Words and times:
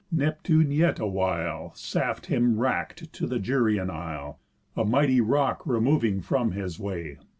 Neptune, 0.11 0.71
yet, 0.71 0.97
awhile 0.99 1.73
Saft 1.75 2.25
him 2.25 2.53
unwrack'd, 2.53 3.13
to 3.13 3.27
the 3.27 3.37
Gyræan 3.39 3.91
isle, 3.91 4.39
A 4.75 4.83
mighty 4.83 5.21
rock 5.21 5.61
removing 5.63 6.21
from 6.21 6.53
his 6.53 6.79
way. 6.79 7.19